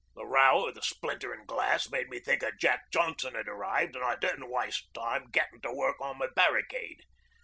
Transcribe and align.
The 0.15 0.25
row 0.25 0.65
of 0.65 0.73
the 0.73 0.81
splinterin' 0.81 1.45
glass 1.45 1.91
made 1.91 2.09
me 2.09 2.19
think 2.19 2.41
a 2.41 2.51
Jack 2.59 2.89
Johnson 2.91 3.35
had 3.35 3.47
arrived 3.47 3.95
an' 3.95 4.01
I 4.01 4.15
didn't 4.15 4.49
waste 4.49 4.91
time 4.95 5.29
gettin' 5.29 5.61
to 5.61 5.71
work 5.71 5.97
on 6.01 6.17
my 6.17 6.25
barricade. 6.35 7.01